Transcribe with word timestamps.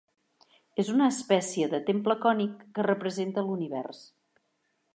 És 0.83 0.87
una 0.93 1.09
espècie 1.15 1.67
de 1.73 1.79
temple 1.89 2.15
cònic 2.23 2.63
que 2.79 2.87
representa 2.89 3.45
l'Univers. 3.51 4.01